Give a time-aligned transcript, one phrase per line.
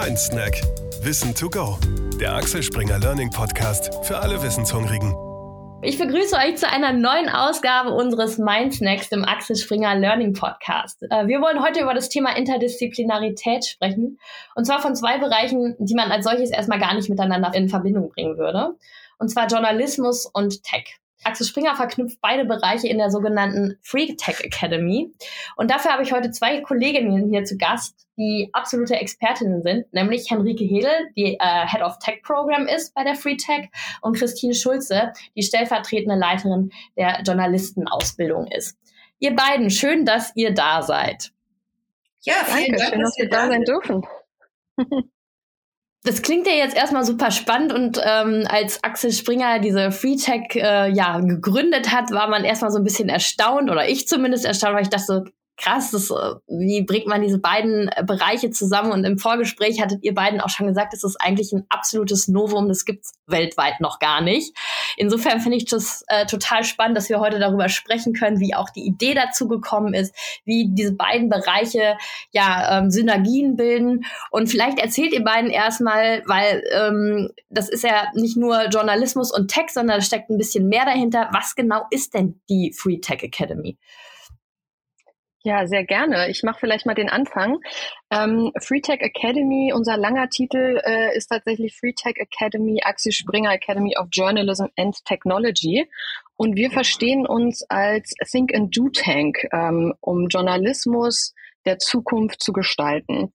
[0.00, 0.60] Mein Snack.
[1.02, 1.76] Wissen to go.
[2.20, 5.12] Der Axel Springer Learning Podcast für alle Wissenshungrigen.
[5.82, 11.02] Ich begrüße euch zu einer neuen Ausgabe unseres Mind Snacks, dem Axel Springer Learning Podcast.
[11.10, 14.20] Äh, wir wollen heute über das Thema Interdisziplinarität sprechen.
[14.54, 18.10] Und zwar von zwei Bereichen, die man als solches erstmal gar nicht miteinander in Verbindung
[18.10, 18.76] bringen würde.
[19.18, 21.00] Und zwar Journalismus und Tech.
[21.24, 25.12] Axel Springer verknüpft beide Bereiche in der sogenannten Free Tech Academy.
[25.56, 30.30] Und dafür habe ich heute zwei Kolleginnen hier zu Gast, die absolute Expertinnen sind, nämlich
[30.30, 33.68] Henrike Hedel, die äh, Head of Tech Program ist bei der Free Tech
[34.00, 38.76] und Christine Schulze, die stellvertretende Leiterin der Journalistenausbildung ist.
[39.20, 41.32] Ihr beiden, schön, dass ihr da seid.
[42.22, 44.06] Ja, vielen Danke, Dank, schön, dass, dass wir da sein dürfen.
[46.08, 50.90] Das klingt ja jetzt erstmal super spannend und ähm, als Axel Springer diese FreeTech äh,
[50.90, 54.84] ja gegründet hat, war man erstmal so ein bisschen erstaunt oder ich zumindest erstaunt, weil
[54.84, 55.24] ich dachte,
[55.58, 58.92] krass, das, äh, wie bringt man diese beiden äh, Bereiche zusammen?
[58.92, 62.68] Und im Vorgespräch hattet ihr beiden auch schon gesagt, das ist eigentlich ein absolutes Novum,
[62.68, 64.56] das gibt's weltweit noch gar nicht.
[64.96, 68.70] Insofern finde ich das äh, total spannend, dass wir heute darüber sprechen können, wie auch
[68.70, 71.96] die Idee dazu gekommen ist, wie diese beiden Bereiche
[72.30, 74.04] ja ähm, Synergien bilden.
[74.30, 79.48] Und vielleicht erzählt ihr beiden erstmal, weil ähm, das ist ja nicht nur Journalismus und
[79.48, 81.28] Tech, sondern da steckt ein bisschen mehr dahinter.
[81.32, 83.76] Was genau ist denn die Free Tech Academy?
[85.48, 86.28] Ja, sehr gerne.
[86.28, 87.60] Ich mache vielleicht mal den Anfang.
[88.10, 94.08] Ähm, FreeTech Academy, unser langer Titel äh, ist tatsächlich FreeTech Academy, Axel Springer Academy of
[94.12, 95.88] Journalism and Technology.
[96.36, 102.52] Und wir verstehen uns als Think and Do Tank, ähm, um Journalismus der Zukunft zu
[102.52, 103.32] gestalten.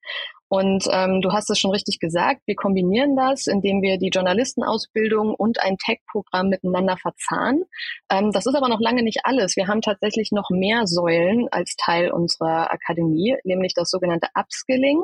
[0.53, 5.33] Und ähm, du hast es schon richtig gesagt, wir kombinieren das, indem wir die Journalistenausbildung
[5.33, 7.63] und ein Tech-Programm miteinander verzahnen.
[8.11, 9.55] Ähm, das ist aber noch lange nicht alles.
[9.55, 15.01] Wir haben tatsächlich noch mehr Säulen als Teil unserer Akademie, nämlich das sogenannte Upskilling.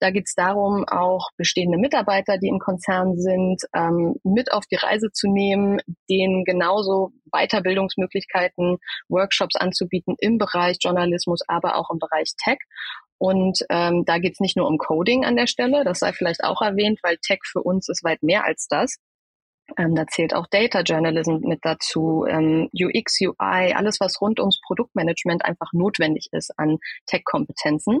[0.00, 4.76] Da geht es darum, auch bestehende Mitarbeiter, die im Konzern sind, ähm, mit auf die
[4.76, 8.78] Reise zu nehmen, denen genauso Weiterbildungsmöglichkeiten,
[9.08, 12.58] Workshops anzubieten im Bereich Journalismus, aber auch im Bereich Tech.
[13.20, 16.42] Und ähm, da geht es nicht nur um Coding an der Stelle, das sei vielleicht
[16.42, 18.96] auch erwähnt, weil Tech für uns ist weit mehr als das.
[19.76, 24.58] Ähm, da zählt auch Data Journalism mit dazu, ähm, UX, UI, alles, was rund ums
[24.66, 26.78] Produktmanagement einfach notwendig ist an
[27.08, 28.00] Tech-Kompetenzen.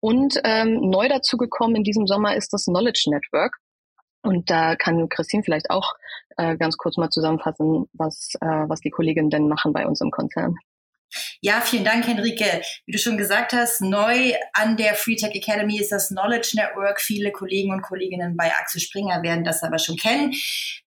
[0.00, 3.56] Und ähm, neu dazu gekommen in diesem Sommer ist das Knowledge Network.
[4.22, 5.94] Und da kann Christine vielleicht auch
[6.36, 10.10] äh, ganz kurz mal zusammenfassen, was, äh, was die Kolleginnen denn machen bei uns im
[10.10, 10.56] Konzern.
[11.40, 12.62] Ja, vielen Dank, Henrike.
[12.86, 17.00] Wie du schon gesagt hast, neu an der Free Tech Academy ist das Knowledge Network.
[17.00, 20.32] Viele Kollegen und Kolleginnen bei Axel Springer werden das aber schon kennen.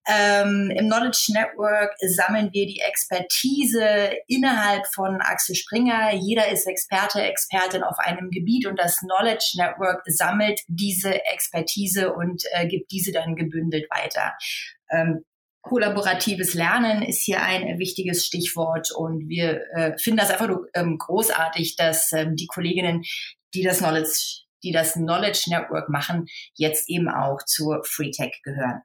[0.08, 6.14] Ähm, Im Knowledge Network sammeln wir die Expertise innerhalb von Axel Springer.
[6.14, 12.44] Jeder ist Experte, Expertin auf einem Gebiet und das Knowledge Network sammelt diese Expertise und
[12.52, 14.34] äh, gibt diese dann gebündelt weiter.
[14.90, 15.24] Ähm,
[15.66, 20.96] Kollaboratives Lernen ist hier ein wichtiges Stichwort und wir äh, finden das einfach nur ähm,
[20.96, 23.02] großartig, dass ähm, die Kolleginnen,
[23.52, 28.82] die das Knowledge, die das Knowledge Network machen, jetzt eben auch zur Free Tech gehören.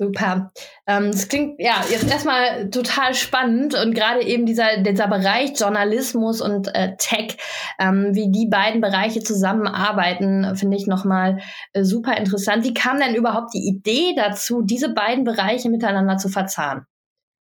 [0.00, 0.52] Super.
[0.86, 6.40] Ähm, das klingt ja jetzt erstmal total spannend und gerade eben dieser, dieser Bereich Journalismus
[6.40, 7.36] und äh, Tech,
[7.80, 11.40] ähm, wie die beiden Bereiche zusammenarbeiten, finde ich nochmal
[11.72, 12.64] äh, super interessant.
[12.64, 16.86] Wie kam denn überhaupt die Idee dazu, diese beiden Bereiche miteinander zu verzahnen?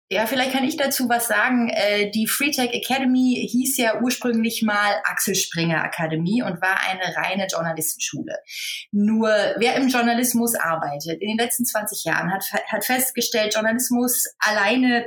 [0.09, 1.69] Ja, vielleicht kann ich dazu was sagen.
[1.69, 7.47] Äh, die FreeTech Academy hieß ja ursprünglich mal Axel Springer Akademie und war eine reine
[7.51, 8.37] Journalistenschule.
[8.91, 15.05] Nur wer im Journalismus arbeitet, in den letzten 20 Jahren hat, hat festgestellt, Journalismus alleine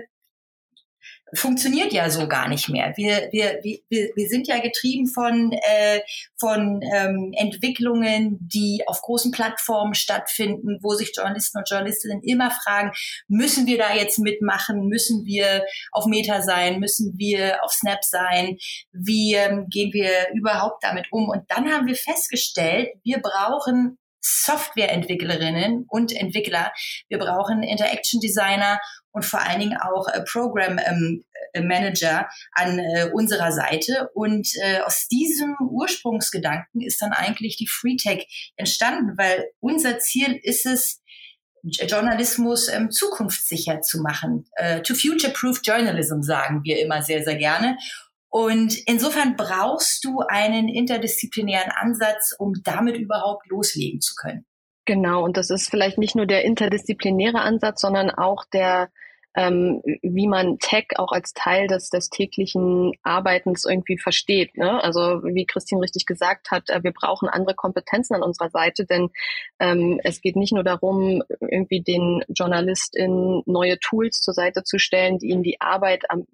[1.34, 2.92] funktioniert ja so gar nicht mehr.
[2.96, 6.00] Wir, wir, wir, wir sind ja getrieben von, äh,
[6.38, 12.92] von ähm, Entwicklungen, die auf großen Plattformen stattfinden, wo sich Journalisten und Journalistinnen immer fragen,
[13.28, 14.88] müssen wir da jetzt mitmachen?
[14.88, 16.80] Müssen wir auf Meta sein?
[16.80, 18.56] Müssen wir auf Snap sein?
[18.92, 21.28] Wie ähm, gehen wir überhaupt damit um?
[21.28, 26.72] Und dann haben wir festgestellt, wir brauchen Softwareentwicklerinnen und Entwickler.
[27.09, 28.80] Wir brauchen Interaction Designer
[29.12, 34.10] und vor allen Dingen auch äh, Program ähm, äh, Manager an äh, unserer Seite.
[34.15, 40.66] Und äh, aus diesem Ursprungsgedanken ist dann eigentlich die FreeTech entstanden, weil unser Ziel ist
[40.66, 41.03] es,
[41.62, 44.47] Journalismus ähm, zukunftssicher zu machen.
[44.57, 47.77] Äh, to future-proof journalism sagen wir immer sehr, sehr gerne.
[48.30, 54.47] Und insofern brauchst du einen interdisziplinären Ansatz, um damit überhaupt loslegen zu können.
[54.91, 58.91] Genau, und das ist vielleicht nicht nur der interdisziplinäre Ansatz, sondern auch der
[59.37, 64.57] ähm, wie man Tech auch als Teil des, des täglichen Arbeitens irgendwie versteht.
[64.57, 64.83] Ne?
[64.83, 69.10] Also wie Christine richtig gesagt hat, äh, wir brauchen andere Kompetenzen an unserer Seite, denn
[69.60, 75.19] ähm, es geht nicht nur darum, irgendwie den JournalistInnen neue Tools zur Seite zu stellen,
[75.19, 76.27] die ihnen die Arbeit am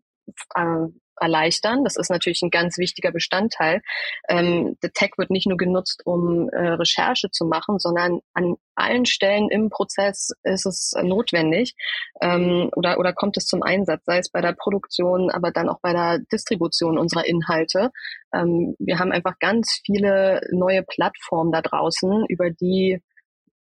[0.54, 1.84] äh, erleichtern.
[1.84, 3.82] Das ist natürlich ein ganz wichtiger Bestandteil.
[4.28, 9.06] Ähm, der Tech wird nicht nur genutzt, um äh, Recherche zu machen, sondern an allen
[9.06, 11.74] Stellen im Prozess ist es notwendig
[12.20, 15.80] ähm, oder, oder kommt es zum Einsatz, sei es bei der Produktion, aber dann auch
[15.80, 17.90] bei der Distribution unserer Inhalte.
[18.34, 23.00] Ähm, wir haben einfach ganz viele neue Plattformen da draußen, über die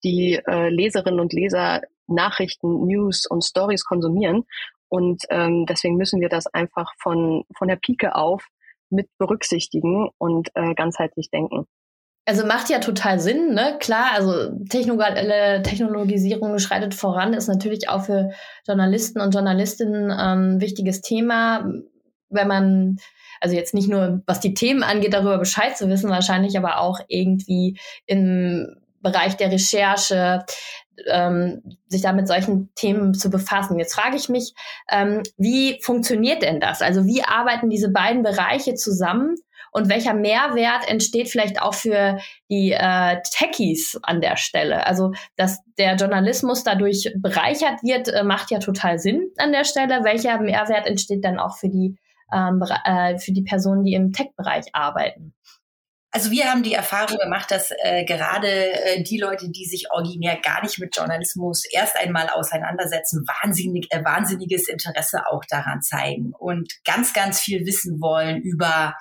[0.04, 4.46] die äh, Leserinnen und Leser Nachrichten, News und Stories konsumieren.
[4.90, 8.48] Und ähm, deswegen müssen wir das einfach von, von der Pike auf
[8.90, 11.66] mit berücksichtigen und äh, ganzheitlich denken.
[12.26, 13.78] Also macht ja total Sinn, ne?
[13.80, 15.16] Klar, also Technolog
[15.64, 18.32] Technologisierung schreitet voran, ist natürlich auch für
[18.68, 21.72] Journalisten und Journalistinnen ein ähm, wichtiges Thema.
[22.30, 22.98] Wenn man,
[23.40, 27.00] also jetzt nicht nur was die Themen angeht, darüber Bescheid zu wissen, wahrscheinlich aber auch
[27.08, 30.44] irgendwie im Bereich der Recherche,
[31.10, 33.80] ähm, sich da mit solchen Themen zu befassen.
[33.80, 34.54] Jetzt frage ich mich,
[34.90, 36.82] ähm, wie funktioniert denn das?
[36.82, 39.36] Also wie arbeiten diese beiden Bereiche zusammen
[39.72, 42.18] und welcher Mehrwert entsteht vielleicht auch für
[42.50, 44.88] die äh, Techies an der Stelle?
[44.88, 50.04] Also, dass der Journalismus dadurch bereichert wird, äh, macht ja total Sinn an der Stelle.
[50.04, 51.96] Welcher Mehrwert entsteht dann auch für die,
[52.34, 55.34] ähm, äh, für die Personen, die im Tech-Bereich arbeiten?
[56.12, 60.38] Also wir haben die Erfahrung gemacht, dass äh, gerade äh, die Leute, die sich originär
[60.42, 66.72] gar nicht mit Journalismus erst einmal auseinandersetzen, wahnsinnig, äh, wahnsinniges Interesse auch daran zeigen und
[66.86, 68.96] ganz, ganz viel wissen wollen über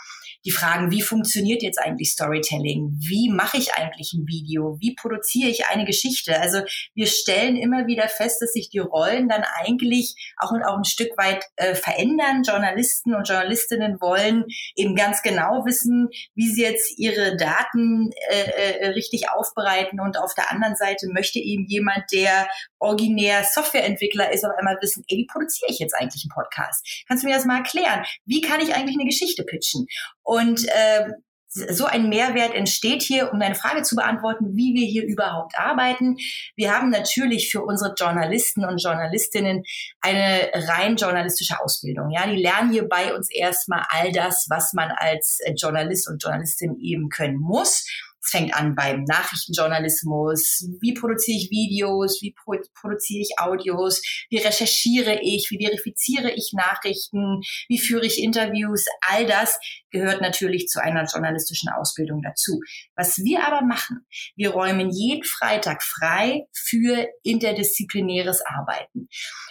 [0.46, 2.96] die Fragen, wie funktioniert jetzt eigentlich Storytelling?
[3.00, 4.78] Wie mache ich eigentlich ein Video?
[4.80, 6.40] Wie produziere ich eine Geschichte?
[6.40, 6.60] Also
[6.94, 11.18] wir stellen immer wieder fest, dass sich die Rollen dann eigentlich auch, auch ein Stück
[11.18, 12.44] weit äh, verändern.
[12.44, 14.44] Journalisten und Journalistinnen wollen
[14.76, 19.98] eben ganz genau wissen, wie sie jetzt ihre Daten äh, äh, richtig aufbereiten.
[19.98, 22.46] Und auf der anderen Seite möchte eben jemand, der
[22.78, 26.86] originär Softwareentwickler ist, auf einmal wissen, ey, wie produziere ich jetzt eigentlich einen Podcast?
[27.08, 28.04] Kannst du mir das mal erklären?
[28.26, 29.88] Wie kann ich eigentlich eine Geschichte pitchen?
[30.22, 31.10] Und äh,
[31.48, 36.16] so ein Mehrwert entsteht hier, um deine Frage zu beantworten, wie wir hier überhaupt arbeiten.
[36.54, 39.62] Wir haben natürlich für unsere Journalisten und Journalistinnen
[40.00, 42.10] eine rein journalistische Ausbildung.
[42.10, 46.76] Ja, die lernen hier bei uns erstmal all das, was man als Journalist und Journalistin
[46.78, 47.86] eben können muss.
[48.26, 50.68] Es fängt an beim Nachrichtenjournalismus.
[50.80, 52.20] Wie produziere ich Videos?
[52.22, 54.02] Wie pro produziere ich Audios?
[54.30, 55.48] Wie recherchiere ich?
[55.50, 57.40] Wie verifiziere ich Nachrichten?
[57.68, 58.86] Wie führe ich Interviews?
[59.00, 59.58] All das
[59.90, 62.60] gehört natürlich zu einer journalistischen Ausbildung dazu.
[62.96, 69.08] Was wir aber machen, wir räumen jeden Freitag frei für interdisziplinäres Arbeiten,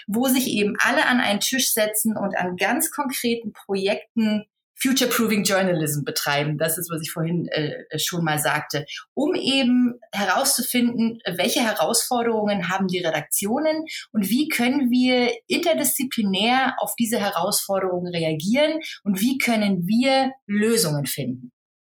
[0.08, 4.46] wo sich eben alle an einen Tisch setzen und an ganz konkreten Projekten
[4.82, 6.58] Future-Proofing Journalism betreiben.
[6.58, 12.88] Das ist, was ich vorhin äh, schon mal sagte, um eben herauszufinden, welche Herausforderungen haben
[12.88, 20.32] die Redaktionen und wie können wir interdisziplinär auf diese Herausforderungen reagieren und wie können wir
[20.48, 21.52] Lösungen finden.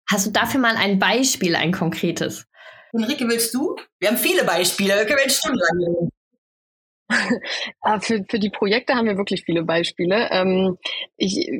[0.08, 2.46] Hast du dafür mal ein Beispiel, ein konkretes?
[2.92, 3.76] Enrique, willst du?
[4.00, 6.10] Wir haben viele Beispiele, können wir jetzt stundenlang
[8.00, 10.28] für, für die Projekte haben wir wirklich viele Beispiele.
[10.30, 10.78] Ähm,
[11.16, 11.50] ich,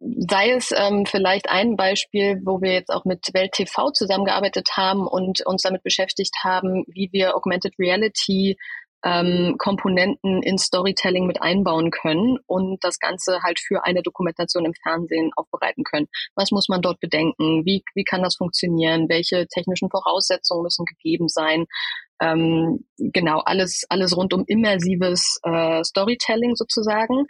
[0.00, 5.06] sei es ähm, vielleicht ein Beispiel, wo wir jetzt auch mit Welt TV zusammengearbeitet haben
[5.06, 8.56] und uns damit beschäftigt haben, wie wir Augmented Reality
[9.04, 14.74] ähm, Komponenten in Storytelling mit einbauen können und das Ganze halt für eine Dokumentation im
[14.82, 16.06] Fernsehen aufbereiten können.
[16.34, 17.64] Was muss man dort bedenken?
[17.64, 19.08] Wie, wie kann das funktionieren?
[19.08, 21.66] Welche technischen Voraussetzungen müssen gegeben sein?
[22.20, 27.26] Ähm, genau, alles, alles rund um immersives äh, Storytelling sozusagen.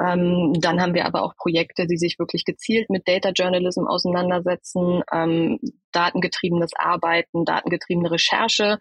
[0.00, 5.02] Ähm, dann haben wir aber auch Projekte, die sich wirklich gezielt mit Data Journalism auseinandersetzen,
[5.12, 5.58] ähm,
[5.90, 8.78] datengetriebenes Arbeiten, datengetriebene Recherche.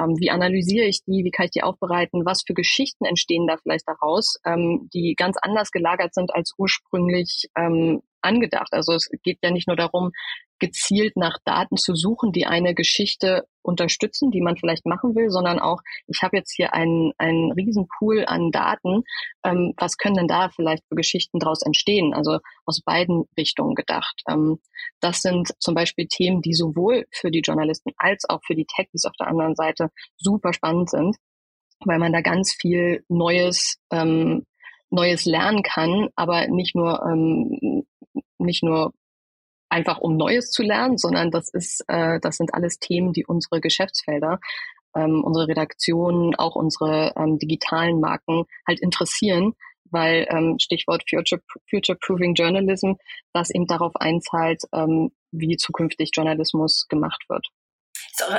[0.00, 1.24] Ähm, wie analysiere ich die?
[1.24, 2.24] Wie kann ich die aufbereiten?
[2.24, 7.48] Was für Geschichten entstehen da vielleicht daraus, ähm, die ganz anders gelagert sind als ursprünglich
[7.56, 8.72] ähm, angedacht.
[8.72, 10.12] Also es geht ja nicht nur darum,
[10.58, 15.58] gezielt nach Daten zu suchen, die eine Geschichte unterstützen, die man vielleicht machen will, sondern
[15.58, 19.02] auch, ich habe jetzt hier einen, einen riesen Pool an Daten,
[19.44, 22.14] ähm, was können denn da vielleicht für Geschichten daraus entstehen?
[22.14, 24.22] Also aus beiden Richtungen gedacht.
[24.28, 24.60] Ähm,
[25.00, 29.04] das sind zum Beispiel Themen, die sowohl für die Journalisten als auch für die Techies
[29.04, 31.16] auf der anderen Seite super spannend sind,
[31.84, 34.46] weil man da ganz viel Neues ähm,
[34.90, 37.84] Neues lernen kann, aber nicht nur ähm,
[38.38, 38.92] nicht nur
[39.68, 43.60] einfach um Neues zu lernen, sondern das ist, äh, das sind alles Themen, die unsere
[43.60, 44.40] Geschäftsfelder
[44.94, 49.54] ähm, unsere Redaktionen, auch unsere ähm, digitalen Marken halt interessieren,
[49.90, 52.92] weil ähm, Stichwort Future, Future Proving Journalism,
[53.32, 57.46] das eben darauf einzahlt, ähm, wie zukünftig Journalismus gemacht wird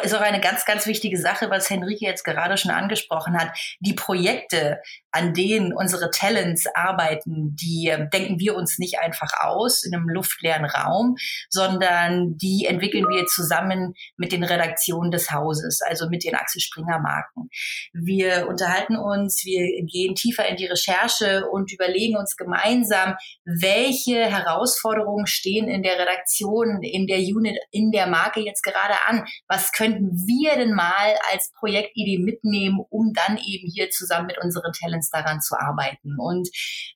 [0.03, 3.57] ist auch eine ganz, ganz wichtige Sache, was Henrike jetzt gerade schon angesprochen hat.
[3.79, 4.79] Die Projekte,
[5.11, 10.07] an denen unsere Talents arbeiten, die ähm, denken wir uns nicht einfach aus in einem
[10.09, 11.15] luftleeren Raum,
[11.49, 16.99] sondern die entwickeln wir zusammen mit den Redaktionen des Hauses, also mit den Axel Springer
[16.99, 17.49] Marken.
[17.93, 25.27] Wir unterhalten uns, wir gehen tiefer in die Recherche und überlegen uns gemeinsam, welche Herausforderungen
[25.27, 29.25] stehen in der Redaktion, in der Unit, in der Marke jetzt gerade an.
[29.47, 34.71] Was könnten wir denn mal als Projektidee mitnehmen, um dann eben hier zusammen mit unseren
[34.73, 36.15] Talents Talents daran zu arbeiten.
[36.17, 36.49] Und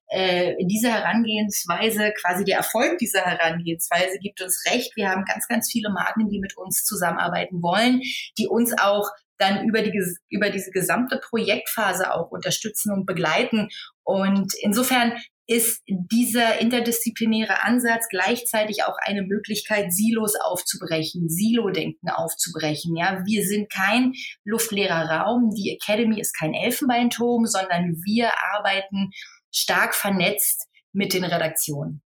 [0.07, 4.95] äh, diese Herangehensweise, quasi der Erfolg dieser Herangehensweise gibt uns recht.
[4.95, 8.01] Wir haben ganz, ganz viele Marken, die mit uns zusammenarbeiten wollen,
[8.37, 9.91] die uns auch dann über, die,
[10.29, 13.67] über diese gesamte Projektphase auch unterstützen und begleiten.
[14.03, 22.95] Und insofern ist dieser interdisziplinäre Ansatz gleichzeitig auch eine Möglichkeit, Silos aufzubrechen, Silo-Denken aufzubrechen.
[22.95, 25.51] Ja, wir sind kein luftleerer Raum.
[25.51, 29.11] Die Academy ist kein Elfenbeinturm, sondern wir arbeiten
[29.51, 32.01] stark vernetzt mit den Redaktionen.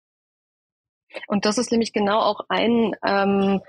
[1.27, 3.61] Und das ist nämlich genau auch ein ähm,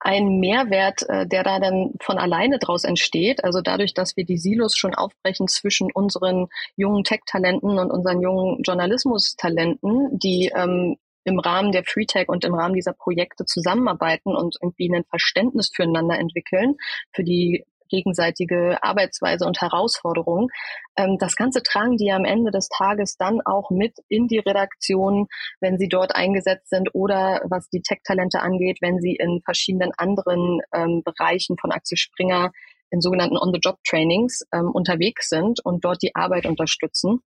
[0.00, 3.44] ein Mehrwert, äh, der da dann von alleine draus entsteht.
[3.44, 8.62] Also dadurch, dass wir die Silos schon aufbrechen zwischen unseren jungen Tech-Talenten und unseren jungen
[8.62, 14.90] Journalismus-Talenten, die ähm, im Rahmen der FreeTech und im Rahmen dieser Projekte zusammenarbeiten und irgendwie
[14.94, 16.76] ein Verständnis füreinander entwickeln,
[17.12, 20.48] für die gegenseitige Arbeitsweise und Herausforderungen.
[20.96, 25.26] Ähm, das Ganze tragen die am Ende des Tages dann auch mit in die Redaktion,
[25.60, 30.60] wenn sie dort eingesetzt sind oder was die Tech-Talente angeht, wenn sie in verschiedenen anderen
[30.72, 32.52] ähm, Bereichen von Axel Springer
[32.90, 37.20] in sogenannten On-the-Job-Trainings ähm, unterwegs sind und dort die Arbeit unterstützen.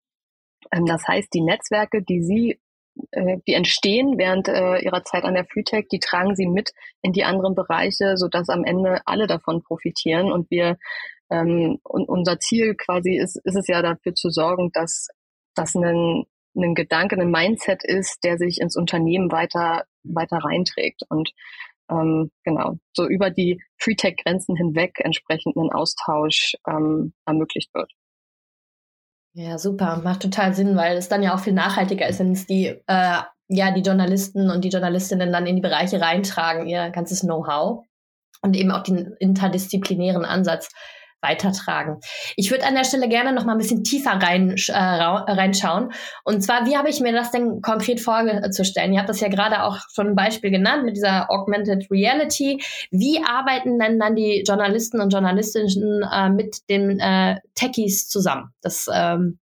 [0.71, 2.59] Das heißt, die Netzwerke, die Sie
[3.11, 7.13] äh, die entstehen während äh, ihrer Zeit an der FreeTech, die tragen sie mit in
[7.13, 10.77] die anderen Bereiche, so dass am Ende alle davon profitieren und wir
[11.29, 15.07] ähm, und unser Ziel quasi ist, ist es ja dafür zu sorgen, dass
[15.55, 16.25] das ein,
[16.55, 21.31] ein Gedanke, ein Mindset ist, der sich ins Unternehmen weiter weiter reinträgt und
[21.89, 27.91] ähm, genau so über die FreeTech-Grenzen hinweg entsprechend einen Austausch ähm, ermöglicht wird.
[29.41, 30.01] Ja, super.
[30.03, 33.19] Macht total Sinn, weil es dann ja auch viel nachhaltiger ist, wenn es die, äh,
[33.47, 37.85] ja, die Journalisten und die Journalistinnen dann in die Bereiche reintragen, ihr ganzes Know-how
[38.41, 40.67] und eben auch den interdisziplinären Ansatz
[41.21, 41.99] weitertragen.
[42.35, 45.91] Ich würde an der Stelle gerne noch mal ein bisschen tiefer rein, äh, reinschauen.
[46.23, 48.93] Und zwar, wie habe ich mir das denn konkret vorzustellen?
[48.93, 52.61] Ihr habt das ja gerade auch schon ein Beispiel genannt mit dieser Augmented Reality.
[52.91, 58.53] Wie arbeiten denn dann die Journalisten und Journalistinnen äh, mit den äh, Techies zusammen?
[58.61, 59.39] Das, ähm,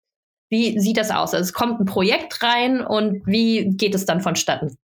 [0.50, 1.34] wie sieht das aus?
[1.34, 4.78] Also es kommt ein Projekt rein und wie geht es dann vonstatten?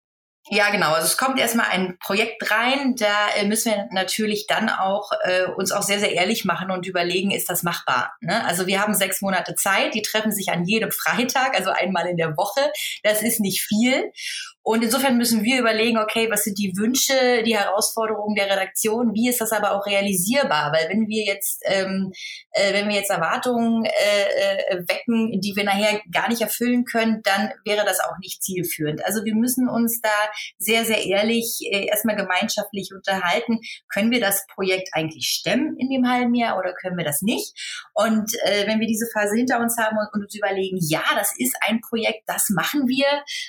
[0.48, 0.92] Ja, genau.
[0.94, 2.96] Also es kommt erstmal ein Projekt rein.
[2.96, 6.86] Da äh, müssen wir natürlich dann auch äh, uns auch sehr, sehr ehrlich machen und
[6.86, 8.14] überlegen, ist das machbar?
[8.20, 8.44] Ne?
[8.46, 9.94] Also wir haben sechs Monate Zeit.
[9.94, 12.72] Die treffen sich an jedem Freitag, also einmal in der Woche.
[13.02, 14.12] Das ist nicht viel.
[14.62, 19.14] Und insofern müssen wir überlegen, okay, was sind die Wünsche, die Herausforderungen der Redaktion?
[19.14, 20.72] Wie ist das aber auch realisierbar?
[20.72, 22.12] Weil wenn wir jetzt, ähm,
[22.52, 27.22] äh, wenn wir jetzt Erwartungen äh, äh, wecken, die wir nachher gar nicht erfüllen können,
[27.22, 29.04] dann wäre das auch nicht zielführend.
[29.04, 30.10] Also wir müssen uns da
[30.58, 33.60] sehr, sehr ehrlich äh, erstmal gemeinschaftlich unterhalten.
[33.88, 37.54] Können wir das Projekt eigentlich stemmen in dem halben Jahr oder können wir das nicht?
[37.94, 41.32] Und äh, wenn wir diese Phase hinter uns haben und, und uns überlegen, ja, das
[41.38, 43.06] ist ein Projekt, das machen wir,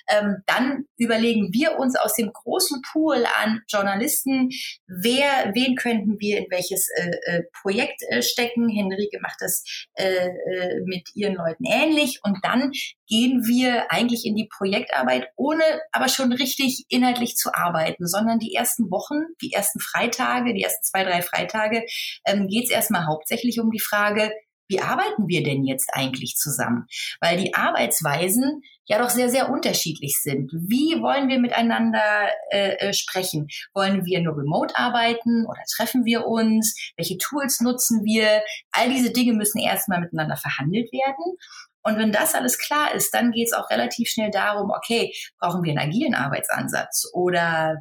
[0.09, 4.49] ähm, dann überlegen wir uns aus dem großen Pool an Journalisten,
[4.87, 8.69] wer, wen könnten wir in welches äh, äh, Projekt äh, stecken.
[8.69, 12.71] Henrike macht das äh, äh, mit ihren Leuten ähnlich und dann
[13.07, 18.53] gehen wir eigentlich in die Projektarbeit, ohne aber schon richtig inhaltlich zu arbeiten, sondern die
[18.53, 21.83] ersten Wochen, die ersten Freitage, die ersten zwei, drei Freitage,
[22.25, 24.31] ähm, geht es erstmal hauptsächlich um die Frage,
[24.71, 26.87] wie arbeiten wir denn jetzt eigentlich zusammen?
[27.19, 30.51] Weil die Arbeitsweisen ja doch sehr, sehr unterschiedlich sind.
[30.51, 33.47] Wie wollen wir miteinander äh, äh, sprechen?
[33.73, 36.75] Wollen wir nur remote arbeiten oder treffen wir uns?
[36.97, 38.41] Welche Tools nutzen wir?
[38.71, 41.37] All diese Dinge müssen erstmal miteinander verhandelt werden.
[41.83, 45.63] Und wenn das alles klar ist, dann geht es auch relativ schnell darum, okay, brauchen
[45.63, 47.77] wir einen agilen Arbeitsansatz oder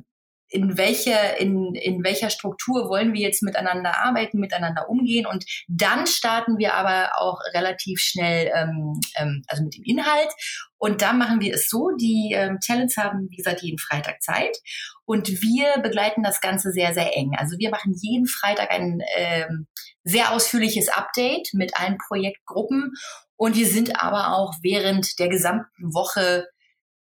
[0.50, 5.26] in welcher, in, in welcher Struktur wollen wir jetzt miteinander arbeiten, miteinander umgehen.
[5.26, 10.28] Und dann starten wir aber auch relativ schnell, ähm, ähm, also mit dem Inhalt.
[10.76, 14.58] Und da machen wir es so, die ähm, Talents haben, wie gesagt, jeden Freitag Zeit.
[15.04, 17.32] Und wir begleiten das Ganze sehr, sehr eng.
[17.36, 19.68] Also wir machen jeden Freitag ein ähm,
[20.04, 22.92] sehr ausführliches Update mit allen Projektgruppen.
[23.36, 26.46] Und wir sind aber auch während der gesamten Woche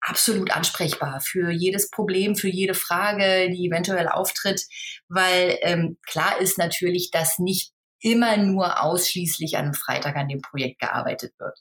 [0.06, 4.66] absolut ansprechbar für jedes Problem, für jede Frage, die eventuell auftritt,
[5.10, 10.42] weil ähm, klar ist natürlich, dass nicht immer nur ausschließlich an einem Freitag an dem
[10.42, 11.58] Projekt gearbeitet wird.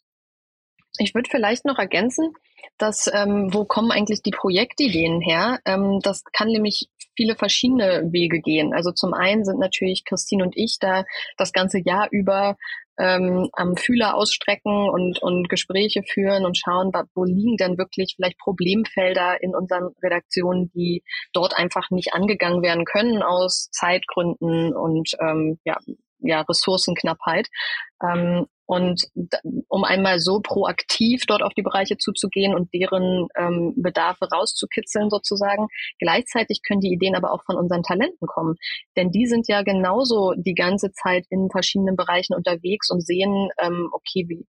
[0.99, 2.35] Ich würde vielleicht noch ergänzen,
[2.78, 5.59] dass ähm, wo kommen eigentlich die Projektideen her?
[5.64, 8.75] Ähm, das kann nämlich viele verschiedene Wege gehen.
[8.75, 11.04] Also zum einen sind natürlich Christine und ich da
[11.37, 12.56] das ganze Jahr über
[12.99, 18.38] ähm, am Fühler ausstrecken und, und Gespräche führen und schauen, wo liegen denn wirklich vielleicht
[18.38, 21.02] Problemfelder in unseren Redaktionen, die
[21.33, 25.76] dort einfach nicht angegangen werden können aus Zeitgründen und ähm, ja,
[26.25, 27.49] ja, Ressourcenknappheit.
[28.02, 29.02] Ähm, und
[29.69, 35.69] um einmal so proaktiv dort auf die Bereiche zuzugehen und deren ähm, Bedarfe rauszukitzeln sozusagen.
[35.99, 38.57] Gleichzeitig können die Ideen aber auch von unseren Talenten kommen.
[38.97, 43.90] Denn die sind ja genauso die ganze Zeit in verschiedenen Bereichen unterwegs und sehen, ähm,
[43.93, 44.47] okay, wie,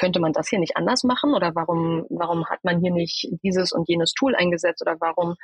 [0.00, 3.70] könnte man das hier nicht anders machen oder warum, warum hat man hier nicht dieses
[3.70, 5.34] und jenes Tool eingesetzt oder warum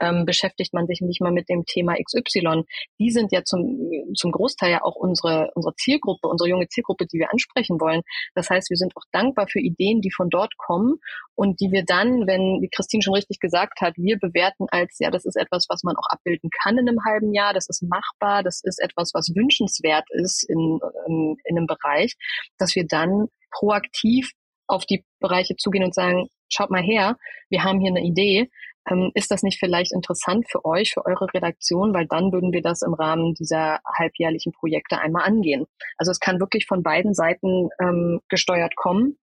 [0.00, 2.62] ähm, beschäftigt man sich nicht mal mit dem Thema XY?
[3.00, 7.18] Die sind ja zum, zum Großteil ja auch unsere, unsere Zielgruppe, unsere junge Zielgruppe, die
[7.18, 8.02] wir ansprechen wollen.
[8.36, 11.00] Das heißt, wir sind auch dankbar für Ideen, die von dort kommen
[11.34, 15.10] und die wir dann, wenn, wie Christine schon richtig gesagt hat, wir bewerten als, ja,
[15.10, 18.44] das ist etwas, was man auch abbilden kann in einem halben Jahr, das ist machbar,
[18.44, 20.78] das ist etwas, was wünschenswert ist in,
[21.08, 22.14] in, in einem Bereich,
[22.58, 24.30] dass wir dann proaktiv
[24.66, 27.16] auf die Bereiche zugehen und sagen, schaut mal her,
[27.50, 28.50] wir haben hier eine Idee.
[28.90, 31.94] Ähm, ist das nicht vielleicht interessant für euch, für eure Redaktion?
[31.94, 35.66] Weil dann würden wir das im Rahmen dieser halbjährlichen Projekte einmal angehen.
[35.96, 39.18] Also es kann wirklich von beiden Seiten ähm, gesteuert kommen.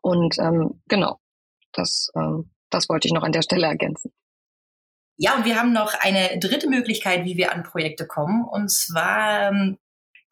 [0.00, 1.18] Und ähm, genau,
[1.72, 4.12] das, ähm, das wollte ich noch an der Stelle ergänzen.
[5.16, 8.44] Ja, und wir haben noch eine dritte Möglichkeit, wie wir an Projekte kommen.
[8.44, 9.78] Und zwar ähm,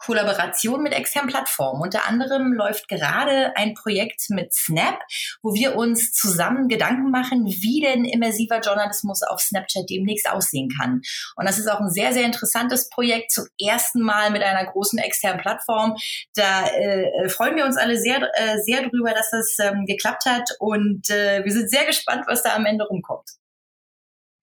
[0.04, 1.80] Kollaboration mit externen Plattformen.
[1.80, 4.99] Unter anderem läuft gerade ein Projekt mit Snap,
[5.42, 11.02] wo wir uns zusammen Gedanken machen, wie denn immersiver Journalismus auf Snapchat demnächst aussehen kann.
[11.37, 14.99] Und das ist auch ein sehr, sehr interessantes Projekt zum ersten Mal mit einer großen
[14.99, 15.97] externen Plattform.
[16.35, 20.50] Da äh, freuen wir uns alle sehr, äh, sehr drüber, dass das ähm, geklappt hat
[20.59, 23.41] und äh, wir sind sehr gespannt, was da am Ende rumkommt.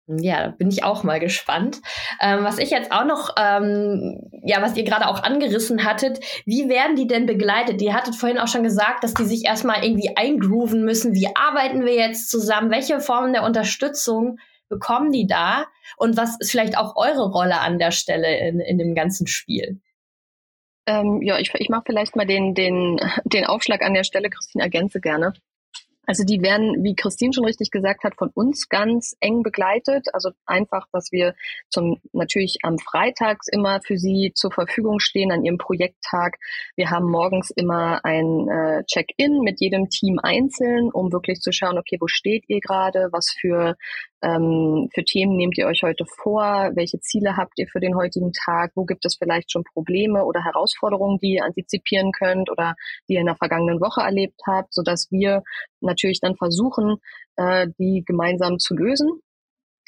[0.08, 1.82] Ja, bin ich auch mal gespannt.
[2.22, 6.70] Ähm, was ich jetzt auch noch, ähm, ja, was ihr gerade auch angerissen hattet, wie
[6.70, 7.82] werden die denn begleitet?
[7.82, 11.14] Ihr hattet vorhin auch schon gesagt, dass die sich erstmal irgendwie eingrooven müssen.
[11.14, 12.72] Wie arbeiten wir jetzt zusammen?
[12.72, 14.38] Welche Formen der Unterstützung
[14.70, 15.66] bekommen die da?
[15.98, 19.82] Und was ist vielleicht auch eure Rolle an der Stelle in, in dem ganzen Spiel?
[20.86, 24.30] Ähm, ja, ich, ich mache vielleicht mal den, den, den Aufschlag an der Stelle.
[24.30, 25.34] Christine, ergänze gerne.
[26.08, 30.08] Also die werden, wie Christine schon richtig gesagt hat, von uns ganz eng begleitet.
[30.14, 31.36] Also einfach, dass wir
[31.70, 36.38] zum natürlich am Freitags immer für sie zur Verfügung stehen an ihrem Projekttag.
[36.78, 41.78] Wir haben morgens immer ein äh, Check-in mit jedem Team einzeln, um wirklich zu schauen,
[41.78, 43.76] okay, wo steht ihr gerade, was für
[44.22, 46.72] ähm, für Themen nehmt ihr euch heute vor?
[46.76, 48.72] Welche Ziele habt ihr für den heutigen Tag?
[48.76, 52.76] Wo gibt es vielleicht schon Probleme oder Herausforderungen, die ihr antizipieren könnt oder
[53.08, 55.44] die ihr in der vergangenen Woche erlebt habt, sodass wir
[55.82, 56.98] natürlich dann versuchen,
[57.36, 59.22] äh, die gemeinsam zu lösen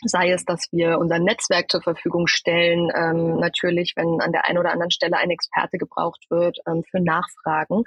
[0.03, 4.57] sei es, dass wir unser Netzwerk zur Verfügung stellen, ähm, natürlich, wenn an der einen
[4.57, 7.83] oder anderen Stelle ein Experte gebraucht wird ähm, für Nachfragen,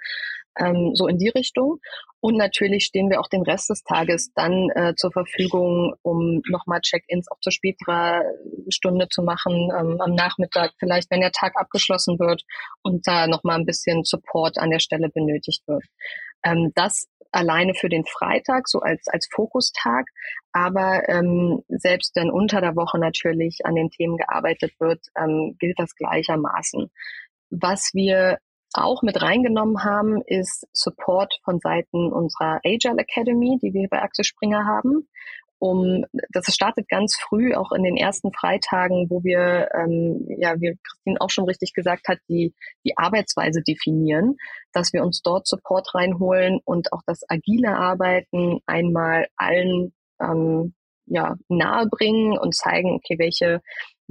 [0.59, 1.79] ähm, so in die Richtung.
[2.21, 6.81] Und natürlich stehen wir auch den Rest des Tages dann äh, zur Verfügung, um nochmal
[6.81, 8.23] Check-ins auch zu späterer
[8.69, 12.43] Stunde zu machen, ähm, am Nachmittag vielleicht, wenn der Tag abgeschlossen wird
[12.83, 15.85] und da nochmal ein bisschen Support an der Stelle benötigt wird.
[16.45, 20.07] Ähm, das alleine für den Freitag, so als, als Fokustag,
[20.53, 25.79] aber ähm, selbst wenn unter der Woche natürlich an den Themen gearbeitet wird, ähm, gilt
[25.79, 26.91] das gleichermaßen.
[27.51, 28.39] Was wir
[28.75, 34.25] auch mit reingenommen haben, ist Support von Seiten unserer Agile Academy, die wir bei Axel
[34.25, 35.09] Springer haben.
[35.59, 40.77] Um, das startet ganz früh, auch in den ersten Freitagen, wo wir, ähm, ja, wie
[40.83, 42.53] Christine auch schon richtig gesagt hat, die,
[42.85, 44.35] die Arbeitsweise definieren,
[44.73, 50.75] dass wir uns dort Support reinholen und auch das agile Arbeiten einmal allen ähm,
[51.07, 53.61] ja, nahebringen und zeigen, okay, welche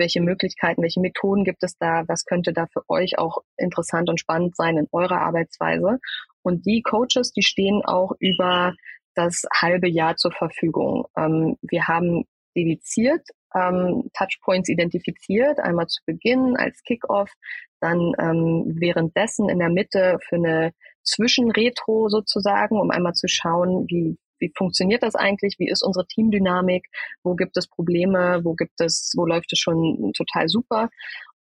[0.01, 4.19] welche Möglichkeiten, welche Methoden gibt es da, was könnte da für euch auch interessant und
[4.19, 5.99] spannend sein in eurer Arbeitsweise.
[6.41, 8.73] Und die Coaches, die stehen auch über
[9.13, 11.05] das halbe Jahr zur Verfügung.
[11.15, 13.21] Ähm, wir haben dediziert
[13.55, 17.31] ähm, Touchpoints identifiziert, einmal zu Beginn als Kickoff,
[17.79, 20.71] dann ähm, währenddessen in der Mitte für eine
[21.03, 26.87] Zwischenretro sozusagen, um einmal zu schauen, wie wie funktioniert das eigentlich, wie ist unsere Teamdynamik,
[27.23, 30.89] wo gibt es Probleme, wo gibt es, wo läuft es schon total super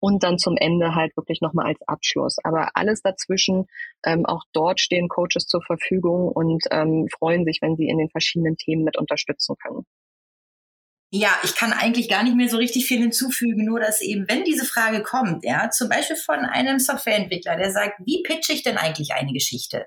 [0.01, 2.37] und dann zum Ende halt wirklich nochmal als Abschluss.
[2.45, 3.67] Aber alles dazwischen,
[4.05, 8.11] ähm, auch dort stehen Coaches zur Verfügung und ähm, freuen sich, wenn sie in den
[8.11, 9.85] verschiedenen Themen mit unterstützen können.
[11.11, 14.45] Ja, ich kann eigentlich gar nicht mehr so richtig viel hinzufügen, nur dass eben, wenn
[14.45, 18.77] diese Frage kommt, ja, zum Beispiel von einem Softwareentwickler, der sagt, wie pitche ich denn
[18.77, 19.87] eigentlich eine Geschichte?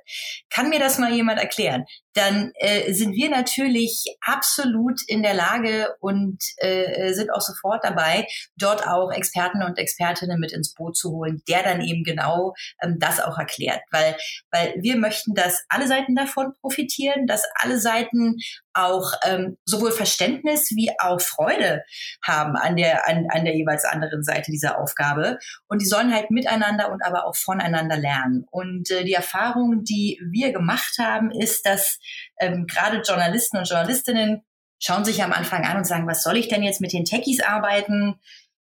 [0.49, 1.85] Kann mir das mal jemand erklären?
[2.13, 8.27] Dann äh, sind wir natürlich absolut in der Lage und äh, sind auch sofort dabei,
[8.57, 12.97] dort auch Experten und Expertinnen mit ins Boot zu holen, der dann eben genau ähm,
[12.99, 13.81] das auch erklärt.
[13.91, 14.17] Weil,
[14.51, 18.37] weil wir möchten, dass alle Seiten davon profitieren, dass alle Seiten
[18.73, 21.83] auch ähm, sowohl Verständnis wie auch Freude
[22.25, 25.37] haben an der, an, an der jeweils anderen Seite dieser Aufgabe.
[25.67, 28.45] Und die sollen halt miteinander und aber auch voneinander lernen.
[28.51, 31.99] Und äh, die Erfahrung, die wir gemacht haben, ist, dass
[32.39, 34.43] ähm, gerade Journalisten und Journalistinnen
[34.79, 37.41] schauen sich am Anfang an und sagen, was soll ich denn jetzt mit den Techies
[37.41, 38.19] arbeiten?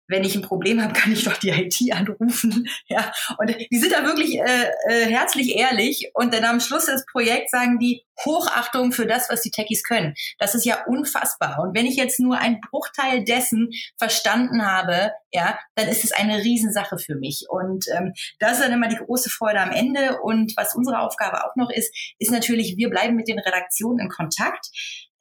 [0.09, 2.67] Wenn ich ein Problem habe, kann ich doch die IT anrufen.
[2.87, 6.11] Ja, und die sind da wirklich äh, äh, herzlich ehrlich.
[6.13, 10.13] Und dann am Schluss des Projekts sagen die Hochachtung für das, was die Techies können.
[10.39, 11.59] Das ist ja unfassbar.
[11.59, 16.39] Und wenn ich jetzt nur einen Bruchteil dessen verstanden habe, ja, dann ist es eine
[16.39, 17.45] Riesensache für mich.
[17.47, 20.19] Und ähm, das ist dann immer die große Freude am Ende.
[20.21, 24.09] Und was unsere Aufgabe auch noch ist, ist natürlich, wir bleiben mit den Redaktionen in
[24.09, 24.67] Kontakt.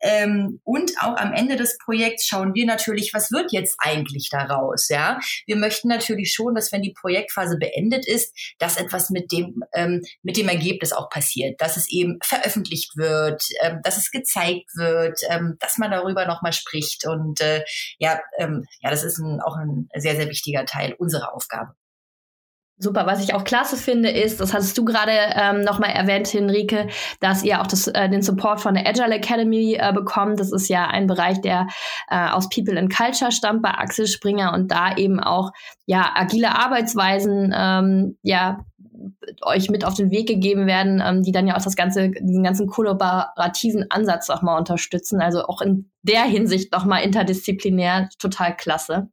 [0.00, 4.88] Ähm, und auch am Ende des Projekts schauen wir natürlich, was wird jetzt eigentlich daraus?
[4.88, 9.64] Ja, wir möchten natürlich schon, dass wenn die Projektphase beendet ist, dass etwas mit dem
[9.74, 14.70] ähm, mit dem Ergebnis auch passiert, dass es eben veröffentlicht wird, ähm, dass es gezeigt
[14.76, 17.64] wird, ähm, dass man darüber noch mal spricht und äh,
[17.98, 21.74] ja, ähm, ja, das ist ein, auch ein sehr sehr wichtiger Teil unserer Aufgabe.
[22.80, 26.86] Super, was ich auch klasse finde, ist, das hattest du gerade ähm, nochmal erwähnt, Henrike,
[27.18, 30.38] dass ihr auch das, äh, den Support von der Agile Academy äh, bekommt.
[30.38, 31.66] Das ist ja ein Bereich, der
[32.08, 35.50] äh, aus People and Culture stammt bei Axel Springer und da eben auch
[35.86, 38.58] ja agile Arbeitsweisen ähm, ja
[39.42, 42.42] euch mit auf den Weg gegeben werden, ähm, die dann ja auch das ganze, diesen
[42.42, 45.20] ganzen kollaborativen Ansatz nochmal unterstützen.
[45.20, 49.08] Also auch in der Hinsicht nochmal interdisziplinär total klasse.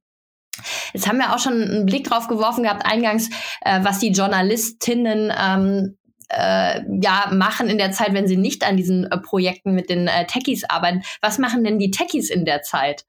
[0.94, 3.30] Jetzt haben wir auch schon einen Blick drauf geworfen gehabt, eingangs,
[3.62, 5.98] äh, was die Journalistinnen ähm,
[6.30, 10.08] äh, ja machen in der Zeit, wenn sie nicht an diesen äh, Projekten mit den
[10.08, 11.04] äh, Techies arbeiten.
[11.22, 13.06] Was machen denn die Techies in der Zeit?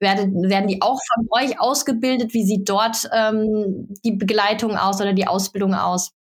[0.00, 2.34] Werden, werden die auch von euch ausgebildet?
[2.34, 6.12] Wie sieht dort ähm, die Begleitung aus oder die Ausbildung aus?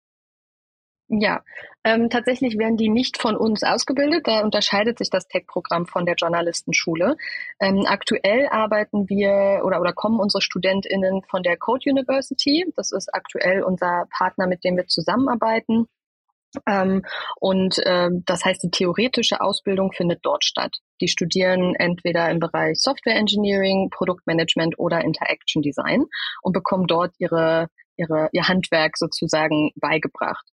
[1.09, 1.41] Ja,
[1.83, 4.27] ähm, tatsächlich werden die nicht von uns ausgebildet.
[4.27, 7.17] Da unterscheidet sich das Tech-Programm von der Journalistenschule.
[7.59, 12.65] Ähm, aktuell arbeiten wir oder, oder kommen unsere StudentInnen von der Code University.
[12.75, 15.87] Das ist aktuell unser Partner, mit dem wir zusammenarbeiten.
[16.67, 17.03] Ähm,
[17.39, 20.77] und äh, das heißt, die theoretische Ausbildung findet dort statt.
[21.01, 26.05] Die studieren entweder im Bereich Software Engineering, Produktmanagement oder Interaction Design
[26.43, 30.45] und bekommen dort ihre ihre, ihr Handwerk sozusagen beigebracht.